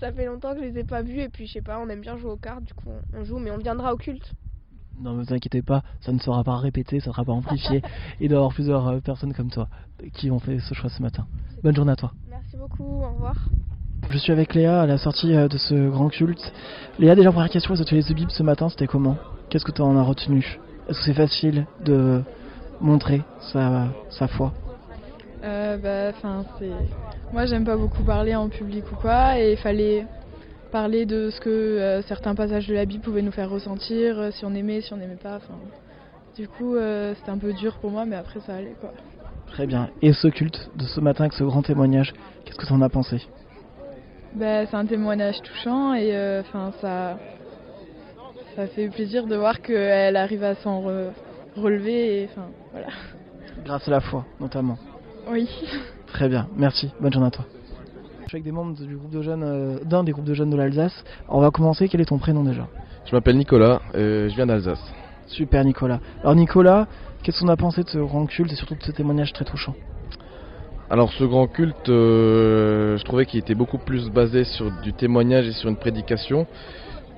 ça 0.00 0.12
fait 0.12 0.26
longtemps 0.26 0.52
que 0.52 0.60
je 0.60 0.64
les 0.64 0.80
ai 0.80 0.84
pas 0.84 1.02
vus 1.02 1.20
et 1.20 1.28
puis 1.28 1.46
je 1.46 1.52
sais 1.52 1.62
pas, 1.62 1.78
on 1.78 1.88
aime 1.88 2.00
bien 2.00 2.16
jouer 2.18 2.32
aux 2.32 2.36
cartes, 2.36 2.64
du 2.64 2.74
coup 2.74 2.90
on 3.14 3.22
joue, 3.22 3.38
mais 3.38 3.52
on 3.52 3.56
viendra 3.58 3.94
au 3.94 3.96
culte. 3.96 4.34
Non, 5.00 5.14
mais 5.14 5.22
vous 5.24 5.32
inquiétez 5.32 5.62
pas, 5.62 5.82
ça 6.00 6.10
ne 6.12 6.18
sera 6.18 6.42
pas 6.42 6.56
répété, 6.56 6.98
ça 6.98 7.10
ne 7.10 7.12
sera 7.12 7.24
pas 7.24 7.32
amplifié. 7.32 7.82
Il 8.20 8.28
doit 8.28 8.36
y 8.36 8.38
avoir 8.38 8.52
plusieurs 8.52 8.88
euh, 8.88 9.00
personnes 9.00 9.32
comme 9.32 9.50
toi 9.50 9.68
qui 10.14 10.30
ont 10.32 10.40
fait 10.40 10.58
ce 10.58 10.74
choix 10.74 10.90
ce 10.90 11.00
matin. 11.00 11.26
Bonne 11.62 11.76
journée 11.76 11.92
à 11.92 11.96
toi. 11.96 12.12
Merci 12.28 12.56
beaucoup, 12.56 13.04
au 13.04 13.12
revoir. 13.12 13.36
Je 14.10 14.18
suis 14.18 14.32
avec 14.32 14.54
Léa 14.54 14.82
à 14.82 14.86
la 14.86 14.98
sortie 14.98 15.34
euh, 15.34 15.48
de 15.48 15.56
ce 15.56 15.88
grand 15.88 16.08
culte. 16.08 16.52
Léa, 16.98 17.14
déjà 17.14 17.32
première 17.32 17.50
question, 17.50 17.74
les 17.74 17.80
ateliers 17.80 18.02
de 18.02 18.14
Bible 18.14 18.30
ce 18.30 18.42
matin, 18.42 18.68
c'était 18.68 18.86
comment? 18.86 19.16
Qu'est-ce 19.48 19.64
que 19.64 19.72
tu 19.72 19.80
en 19.80 19.96
as 19.96 20.02
retenu? 20.02 20.58
Est-ce 20.88 20.98
que 20.98 21.04
c'est 21.04 21.14
facile 21.14 21.66
de 21.84 22.22
montrer 22.80 23.22
sa, 23.40 23.86
sa 24.10 24.28
foi? 24.28 24.52
Euh, 25.44 25.76
bah, 25.78 26.12
c'est... 26.58 26.70
Moi, 27.32 27.46
j'aime 27.46 27.64
pas 27.64 27.76
beaucoup 27.76 28.02
parler 28.02 28.34
en 28.34 28.48
public 28.48 28.84
ou 28.92 28.96
quoi, 28.96 29.38
et 29.38 29.52
il 29.52 29.56
fallait 29.56 30.06
parler 30.70 31.06
de 31.06 31.30
ce 31.30 31.40
que 31.40 31.48
euh, 31.50 32.02
certains 32.02 32.34
passages 32.34 32.66
de 32.68 32.74
la 32.74 32.84
Bible 32.84 33.02
pouvaient 33.02 33.22
nous 33.22 33.32
faire 33.32 33.50
ressentir, 33.50 34.18
euh, 34.18 34.30
si 34.30 34.44
on 34.44 34.54
aimait, 34.54 34.80
si 34.82 34.92
on 34.92 34.96
n'aimait 34.96 35.16
pas. 35.16 35.38
Du 36.36 36.48
coup, 36.48 36.76
c'était 36.76 37.30
un 37.30 37.36
peu 37.36 37.52
dur 37.52 37.76
pour 37.78 37.90
moi, 37.90 38.06
mais 38.06 38.16
après, 38.16 38.40
ça 38.40 38.54
allait. 38.54 38.74
quoi. 38.80 38.90
Très 39.48 39.66
bien. 39.66 39.90
Et 40.00 40.14
ce 40.14 40.28
culte 40.28 40.70
de 40.76 40.84
ce 40.84 40.98
matin 41.00 41.24
avec 41.24 41.34
ce 41.34 41.44
grand 41.44 41.60
témoignage, 41.62 42.14
qu'est-ce 42.44 42.56
que 42.56 42.64
tu 42.66 42.72
en 42.72 42.80
as 42.80 42.88
pensé? 42.88 43.20
Bah, 44.34 44.66
c'est 44.66 44.76
un 44.76 44.86
témoignage 44.86 45.40
touchant 45.42 45.94
et 45.94 46.14
euh, 46.14 46.40
enfin 46.40 46.72
ça, 46.80 47.18
ça 48.56 48.66
fait 48.68 48.88
plaisir 48.88 49.26
de 49.26 49.36
voir 49.36 49.60
qu'elle 49.60 50.16
arrive 50.16 50.44
à 50.44 50.54
s'en 50.56 50.82
relever 51.56 52.22
et 52.22 52.28
enfin 52.30 52.46
voilà. 52.72 52.88
Grâce 53.64 53.86
à 53.88 53.90
la 53.90 54.00
foi 54.00 54.24
notamment. 54.40 54.78
Oui. 55.30 55.48
Très 56.06 56.28
bien, 56.28 56.48
merci. 56.56 56.90
Bonne 57.00 57.12
journée 57.12 57.28
à 57.28 57.30
toi. 57.30 57.44
Je 58.22 58.28
suis 58.28 58.36
avec 58.36 58.44
des 58.44 58.52
membres 58.52 58.74
du 58.74 58.96
groupe 58.96 59.10
de 59.10 59.22
jeunes, 59.22 59.42
euh, 59.42 59.78
d'un 59.84 60.04
des 60.04 60.12
groupes 60.12 60.24
de 60.24 60.34
jeunes 60.34 60.50
de 60.50 60.56
l'Alsace. 60.56 61.04
On 61.28 61.40
va 61.40 61.50
commencer. 61.50 61.88
Quel 61.88 62.00
est 62.00 62.06
ton 62.06 62.18
prénom 62.18 62.42
déjà? 62.42 62.66
Je 63.04 63.14
m'appelle 63.14 63.36
Nicolas. 63.36 63.80
et 63.94 64.28
je 64.30 64.34
viens 64.34 64.46
d'Alsace. 64.46 64.82
Super 65.26 65.64
Nicolas. 65.64 66.00
Alors 66.22 66.34
Nicolas, 66.34 66.86
qu'est-ce 67.22 67.40
qu'on 67.40 67.48
a 67.48 67.56
pensé 67.56 67.82
de 67.82 67.88
ce 67.88 67.98
grand 67.98 68.26
culte 68.26 68.52
et 68.52 68.56
surtout 68.56 68.74
de 68.74 68.82
ce 68.82 68.92
témoignage 68.92 69.32
très 69.32 69.44
touchant? 69.44 69.74
Alors 70.90 71.12
ce 71.12 71.24
grand 71.24 71.46
culte, 71.46 71.88
euh, 71.88 72.98
je 72.98 73.04
trouvais 73.04 73.24
qu'il 73.24 73.40
était 73.40 73.54
beaucoup 73.54 73.78
plus 73.78 74.10
basé 74.10 74.44
sur 74.44 74.70
du 74.82 74.92
témoignage 74.92 75.48
et 75.48 75.52
sur 75.52 75.70
une 75.70 75.76
prédication 75.76 76.46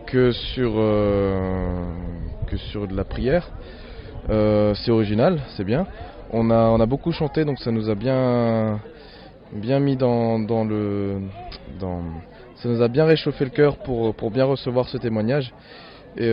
que 0.07 0.31
sur, 0.31 0.75
euh, 0.77 1.85
que 2.47 2.57
sur 2.57 2.87
de 2.87 2.95
la 2.95 3.05
prière. 3.05 3.49
Euh, 4.31 4.75
c'est 4.75 4.91
original, 4.91 5.41
c'est 5.57 5.65
bien. 5.65 5.87
On 6.31 6.51
a, 6.51 6.69
on 6.69 6.79
a 6.79 6.87
beaucoup 6.87 7.11
chanté, 7.11 7.45
donc 7.45 7.59
ça 7.59 7.73
nous 7.73 7.91
a 7.91 7.95
bien, 7.95 8.81
bien 9.53 9.81
mis 9.81 9.97
dans, 9.97 10.39
le... 10.65 11.23
Dans, 11.81 12.01
ça 12.57 12.69
nous 12.69 12.81
a 12.81 12.89
bien 12.89 13.05
réchauffé 13.05 13.45
le 13.45 13.51
cœur 13.51 13.79
pour, 13.79 14.15
pour 14.15 14.31
bien 14.31 14.45
recevoir 14.45 14.89
ce 14.89 14.99
témoignage. 14.99 15.53
Et 16.17 16.29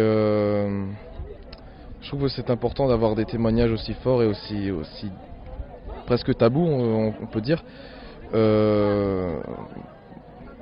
je 2.02 2.08
trouve 2.08 2.24
que 2.24 2.28
c'est 2.30 2.50
important 2.50 2.88
d'avoir 2.88 3.16
des 3.16 3.26
témoignages 3.26 3.72
aussi 3.72 3.94
forts 3.96 4.22
et 4.22 4.28
aussi, 4.28 4.70
aussi 4.72 5.10
presque 6.12 6.36
tabou, 6.36 6.60
on, 6.60 7.26
peut 7.28 7.40
dire, 7.40 7.64
euh, 8.34 9.40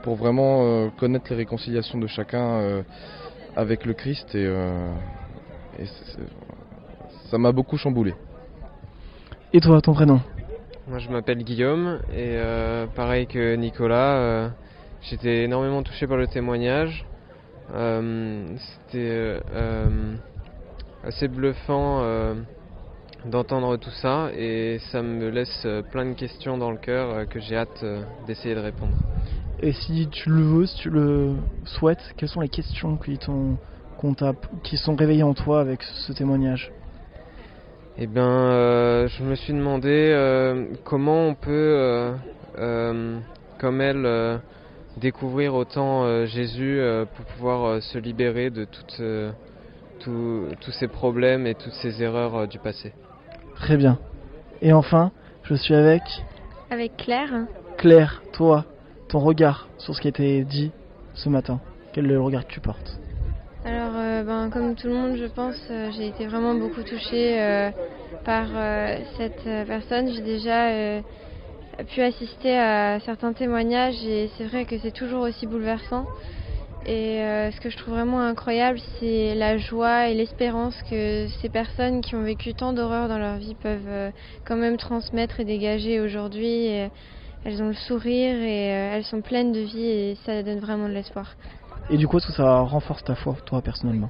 pour 0.04 0.14
vraiment 0.14 0.62
euh, 0.62 0.90
connaître 0.96 1.26
les 1.32 1.38
réconciliations 1.38 1.98
de 1.98 2.06
chacun 2.06 2.60
euh, 2.60 2.84
avec 3.56 3.84
le 3.84 3.96
Christ 3.96 4.36
et, 4.36 4.48
ça 7.32 7.40
m'a 7.40 7.52
beaucoup 7.52 7.78
chamboulé. 7.78 8.14
Et 9.52 9.60
toi, 9.60 9.82
ton 9.82 9.94
prénom? 9.94 10.20
Moi 10.88 11.00
je 11.00 11.10
m'appelle 11.10 11.44
Guillaume 11.44 12.00
et 12.12 12.38
euh, 12.38 12.86
pareil 12.86 13.26
que 13.26 13.56
Nicolas, 13.56 14.18
euh, 14.18 14.50
j'étais 15.02 15.46
énormément 15.46 15.82
touché 15.82 16.06
par 16.06 16.18
le 16.18 16.28
témoignage. 16.28 17.08
Euh, 17.74 18.46
C'était 18.58 19.40
euh, 19.56 20.14
assez 21.04 21.28
bluffant 21.28 22.02
euh, 22.02 22.36
d'entendre 23.26 23.78
tout 23.78 23.92
ça 23.92 24.30
et 24.38 24.80
ça 24.92 25.02
me 25.02 25.30
laisse 25.30 25.64
euh, 25.66 25.82
plein 25.82 26.06
de 26.06 26.14
questions 26.14 26.58
dans 26.58 26.72
le 26.72 26.78
cœur 26.78 27.10
euh, 27.10 27.26
que 27.26 27.40
j'ai 27.40 27.56
hâte 27.56 27.84
euh, 27.84 28.04
d'essayer 28.26 28.56
de 28.56 28.60
répondre. 28.60 28.96
Et 29.62 29.74
si 29.74 30.08
tu 30.10 30.30
le 30.30 30.42
veux, 30.42 30.66
si 30.66 30.76
tu 30.78 30.90
le 30.90 31.36
souhaites, 31.66 32.02
quelles 32.16 32.30
sont 32.30 32.42
les 32.42 32.50
questions 32.50 32.98
qui, 32.98 33.18
t'ont- 33.18 33.58
sont 34.76 34.96
réveillées 34.96 35.24
en 35.24 35.34
toi 35.34 35.60
avec 35.60 35.84
ce 35.84 36.14
témoignage? 36.14 36.72
Eh 37.98 38.08
bien, 38.08 38.24
euh, 38.24 39.08
je 39.10 39.24
me 39.24 39.36
suis 39.36 39.52
demandé 39.52 39.90
euh, 39.90 40.68
comment 40.86 41.28
on 41.28 41.36
peut, 41.36 42.16
euh, 42.58 43.20
comme 43.58 43.82
elle, 43.82 44.40
découvrir 44.96 45.54
autant 45.56 46.26
Jésus 46.26 46.80
pour 47.16 47.26
pouvoir 47.26 47.82
se 47.84 47.98
libérer 47.98 48.50
de 48.50 48.64
toutes, 48.64 49.02
tous- 50.00 50.72
ces 50.72 50.88
problèmes 50.88 51.46
et 51.46 51.56
toutes 51.56 51.74
ces 51.74 52.02
erreurs 52.02 52.48
du 52.48 52.58
passé. 52.58 52.94
Très 53.60 53.78
bien. 53.78 54.00
Et 54.62 54.74
enfin, 54.74 55.12
je 55.44 55.54
suis 55.54 55.76
avec 55.76 56.02
Avec 56.70 56.98
Claire, 56.98 57.46
Claire, 57.78 58.24
toi, 58.34 58.66
ton 59.10 59.20
regard 59.20 59.68
sur 59.78 59.96
ce 59.96 60.02
qui 60.02 60.08
a 60.08 60.10
été 60.10 60.44
dit 60.44 60.72
ce 61.14 61.30
matin. 61.30 61.60
Quel 61.94 62.06
est 62.06 62.10
le 62.10 62.22
regard 62.22 62.48
que 62.48 62.54
tu 62.54 62.60
portes 62.60 63.00
Alors, 63.66 63.94
euh, 63.96 64.24
ben, 64.24 64.50
comme 64.50 64.76
tout 64.76 64.88
le 64.88 64.94
monde, 64.94 65.18
je 65.18 65.26
pense, 65.26 65.60
euh, 65.70 65.92
j'ai 65.92 66.08
été 66.08 66.28
vraiment 66.28 66.56
beaucoup 66.56 66.84
touchée 66.84 67.42
euh, 67.42 67.72
par 68.26 68.48
cette 69.18 69.44
personne. 69.68 70.10
J'ai 70.14 70.22
déjà 70.22 71.02
pu 71.88 72.02
assister 72.02 72.58
à 72.58 73.00
certains 73.02 73.34
témoignages 73.34 74.04
et 74.04 74.30
c'est 74.38 74.46
vrai 74.46 74.66
que 74.66 74.78
c'est 74.80 74.92
toujours 74.92 75.22
aussi 75.22 75.48
bouleversant. 75.48 76.06
Et 76.86 77.20
euh, 77.22 77.52
ce 77.52 77.60
que 77.60 77.70
je 77.70 77.78
trouve 77.78 77.94
vraiment 77.96 78.22
incroyable, 78.22 78.80
c'est 79.00 79.36
la 79.36 79.58
joie 79.58 80.08
et 80.10 80.14
l'espérance 80.14 80.82
que 80.90 81.28
ces 81.42 81.50
personnes 81.50 82.02
qui 82.02 82.16
ont 82.16 82.24
vécu 82.24 82.54
tant 82.54 82.74
d'horreurs 82.74 83.10
dans 83.10 83.18
leur 83.20 83.38
vie 83.38 83.56
peuvent 83.56 83.88
euh, 83.88 84.12
quand 84.46 84.56
même 84.56 84.78
transmettre 84.78 85.40
et 85.40 85.46
dégager 85.46 86.00
aujourd'hui. 86.00 86.48
Et 86.68 86.90
elles 87.44 87.62
ont 87.62 87.68
le 87.68 87.74
sourire 87.74 88.36
et 88.36 88.74
euh, 88.74 88.96
elles 88.96 89.04
sont 89.04 89.22
pleines 89.22 89.52
de 89.52 89.60
vie 89.60 89.86
et 89.86 90.18
ça 90.26 90.42
donne 90.42 90.60
vraiment 90.60 90.88
de 90.88 90.94
l'espoir. 90.94 91.36
Et 91.90 91.98
du 91.98 92.08
coup, 92.08 92.18
est-ce 92.18 92.28
que 92.28 92.34
ça 92.34 92.60
renforce 92.62 93.04
ta 93.04 93.16
foi, 93.16 93.36
toi, 93.46 93.62
personnellement? 93.62 94.10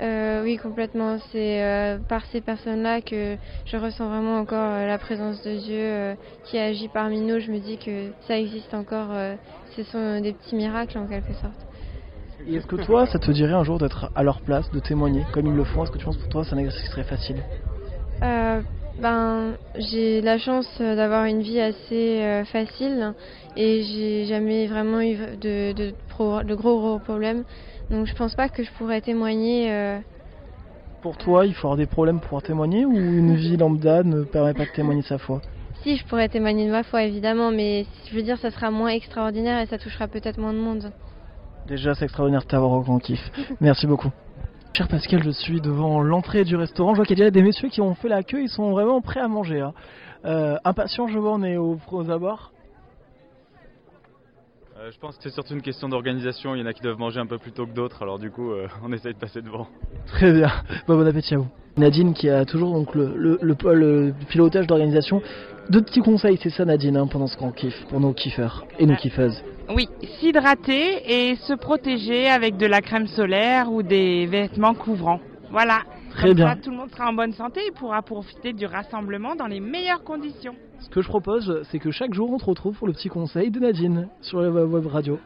Euh, 0.00 0.42
oui, 0.42 0.56
complètement. 0.56 1.18
C'est 1.30 1.62
euh, 1.62 1.98
par 2.08 2.24
ces 2.26 2.40
personnes-là 2.40 3.00
que 3.02 3.36
je 3.66 3.76
ressens 3.76 4.08
vraiment 4.08 4.38
encore 4.38 4.72
euh, 4.72 4.86
la 4.86 4.98
présence 4.98 5.42
de 5.42 5.54
Dieu 5.56 5.76
euh, 5.78 6.14
qui 6.44 6.58
agit 6.58 6.88
parmi 6.88 7.20
nous. 7.20 7.38
Je 7.38 7.52
me 7.52 7.58
dis 7.58 7.78
que 7.78 8.10
ça 8.26 8.38
existe 8.38 8.74
encore. 8.74 9.12
euh, 9.12 9.36
ce 9.76 9.84
sont 9.84 10.20
des 10.20 10.32
petits 10.32 10.56
miracles 10.56 10.98
en 10.98 11.06
quelque 11.06 11.34
sorte. 11.34 11.66
Et 12.46 12.54
est-ce 12.56 12.66
que 12.66 12.76
toi, 12.76 13.06
ça 13.06 13.18
te 13.18 13.30
dirait 13.30 13.52
un 13.52 13.64
jour 13.64 13.78
d'être 13.78 14.10
à 14.14 14.22
leur 14.22 14.40
place, 14.42 14.70
de 14.72 14.80
témoigner 14.80 15.26
comme 15.32 15.46
ils 15.46 15.54
le 15.54 15.64
font? 15.64 15.82
Est-ce 15.82 15.90
que 15.90 15.98
tu 15.98 16.04
penses 16.04 16.16
pour 16.16 16.28
toi, 16.28 16.44
c'est 16.44 16.54
un 16.54 16.58
exercice 16.58 16.88
serait 16.88 17.04
facile? 17.04 17.42
Euh, 18.22 18.62
ben, 18.98 19.56
j'ai 19.76 20.20
la 20.20 20.38
chance 20.38 20.68
euh, 20.80 20.94
d'avoir 20.96 21.24
une 21.24 21.42
vie 21.42 21.60
assez 21.60 22.20
euh, 22.22 22.44
facile 22.44 23.14
et 23.56 23.82
j'ai 23.82 24.26
jamais 24.26 24.66
vraiment 24.66 25.00
eu 25.00 25.16
de, 25.36 25.72
de, 25.72 25.94
pro- 26.08 26.42
de 26.42 26.54
gros 26.54 26.78
gros 26.78 26.98
problèmes. 26.98 27.44
Donc 27.90 28.06
je 28.06 28.14
pense 28.14 28.34
pas 28.34 28.48
que 28.48 28.62
je 28.62 28.70
pourrais 28.78 29.00
témoigner. 29.00 29.72
euh, 29.72 29.98
Pour 31.00 31.16
toi, 31.16 31.46
il 31.46 31.54
faut 31.54 31.66
avoir 31.68 31.76
des 31.76 31.86
problèmes 31.86 32.20
pour 32.20 32.28
pouvoir 32.28 32.42
témoigner 32.42 32.84
ou 32.86 32.94
une 33.18 33.34
vie 33.36 33.56
lambda 33.56 34.02
ne 34.04 34.24
permet 34.24 34.54
pas 34.54 34.64
de 34.66 34.70
témoigner 34.70 35.02
de 35.02 35.06
sa 35.06 35.18
foi? 35.18 35.40
Si, 35.82 35.96
je 35.96 36.04
pourrais 36.06 36.28
témoigner 36.28 36.66
de 36.66 36.70
ma 36.70 36.84
foi, 36.84 37.02
évidemment, 37.02 37.50
mais 37.50 37.86
je 38.08 38.14
veux 38.14 38.22
dire, 38.22 38.38
ça 38.38 38.50
sera 38.50 38.70
moins 38.70 38.90
extraordinaire 38.90 39.60
et 39.60 39.66
ça 39.66 39.78
touchera 39.78 40.06
peut-être 40.06 40.38
moins 40.38 40.52
de 40.52 40.58
monde. 40.58 40.92
Déjà, 41.66 41.94
c'est 41.94 42.04
extraordinaire 42.04 42.42
de 42.42 42.46
t'avoir 42.46 42.72
au 42.72 42.80
grand 42.80 42.98
kiff. 42.98 43.20
Merci 43.60 43.86
beaucoup. 43.86 44.10
Cher 44.74 44.88
Pascal, 44.88 45.22
je 45.22 45.30
suis 45.30 45.60
devant 45.60 46.00
l'entrée 46.00 46.44
du 46.44 46.56
restaurant. 46.56 46.94
Je 46.94 46.96
vois 46.96 47.04
qu'il 47.04 47.18
y 47.18 47.22
a 47.22 47.24
déjà 47.24 47.30
des 47.30 47.42
messieurs 47.42 47.68
qui 47.68 47.80
ont 47.80 47.94
fait 47.94 48.08
la 48.08 48.22
queue. 48.22 48.42
Ils 48.42 48.48
sont 48.48 48.70
vraiment 48.70 49.00
prêts 49.00 49.20
à 49.20 49.28
manger. 49.28 49.60
Hein. 49.60 49.74
Euh, 50.24 50.56
impatients, 50.64 51.08
je 51.08 51.18
vois, 51.18 51.32
on 51.32 51.42
est 51.42 51.56
aux, 51.56 51.78
aux 51.90 52.10
abords. 52.10 52.52
Euh, 54.78 54.90
je 54.90 54.98
pense 54.98 55.16
que 55.16 55.22
c'est 55.22 55.30
surtout 55.30 55.54
une 55.54 55.62
question 55.62 55.88
d'organisation. 55.88 56.54
Il 56.54 56.60
y 56.60 56.62
en 56.62 56.66
a 56.66 56.72
qui 56.72 56.82
doivent 56.82 56.98
manger 56.98 57.20
un 57.20 57.26
peu 57.26 57.38
plus 57.38 57.52
tôt 57.52 57.66
que 57.66 57.72
d'autres, 57.72 58.02
alors 58.02 58.18
du 58.18 58.30
coup, 58.30 58.50
euh, 58.50 58.66
on 58.82 58.92
essaye 58.92 59.14
de 59.14 59.18
passer 59.18 59.42
devant. 59.42 59.68
Très 60.06 60.32
bien. 60.32 60.50
Bon, 60.88 60.96
bon 60.96 61.06
appétit 61.06 61.34
à 61.34 61.38
vous. 61.38 61.48
Nadine 61.76 62.14
qui 62.14 62.28
a 62.28 62.44
toujours 62.44 62.72
donc 62.72 62.94
le, 62.94 63.14
le, 63.16 63.38
le, 63.42 63.54
le 63.74 64.14
pilotage 64.28 64.66
d'organisation. 64.66 65.22
Deux 65.70 65.82
petits 65.82 66.00
conseils, 66.00 66.38
c'est 66.42 66.50
ça 66.50 66.64
Nadine, 66.64 66.96
hein, 66.96 67.06
pendant 67.06 67.26
ce 67.26 67.36
grand 67.36 67.52
kiff, 67.52 67.86
pour 67.88 68.00
nos 68.00 68.12
kiffeurs 68.12 68.64
et 68.78 68.86
nos 68.86 68.96
kiffeuses. 68.96 69.42
Oui, 69.68 69.88
s'hydrater 70.20 71.30
et 71.30 71.36
se 71.36 71.54
protéger 71.54 72.28
avec 72.28 72.56
de 72.56 72.66
la 72.66 72.80
crème 72.80 73.06
solaire 73.06 73.72
ou 73.72 73.82
des 73.82 74.26
vêtements 74.26 74.74
couvrants. 74.74 75.20
Voilà. 75.50 75.82
Très 76.10 76.28
Comme 76.28 76.36
bien. 76.36 76.48
ça, 76.50 76.56
tout 76.56 76.70
le 76.70 76.76
monde 76.76 76.90
sera 76.90 77.08
en 77.08 77.14
bonne 77.14 77.32
santé 77.32 77.60
et 77.66 77.70
pourra 77.70 78.02
profiter 78.02 78.52
du 78.52 78.66
rassemblement 78.66 79.34
dans 79.34 79.46
les 79.46 79.60
meilleures 79.60 80.04
conditions. 80.04 80.54
Ce 80.80 80.90
que 80.90 81.00
je 81.00 81.08
propose, 81.08 81.62
c'est 81.70 81.78
que 81.78 81.90
chaque 81.90 82.12
jour 82.12 82.30
on 82.30 82.38
te 82.38 82.44
retrouve 82.44 82.76
pour 82.76 82.86
le 82.86 82.92
petit 82.92 83.08
conseil 83.08 83.50
de 83.50 83.60
Nadine 83.60 84.08
sur 84.20 84.40
la 84.40 84.50
web 84.50 84.86
radio. 84.86 85.18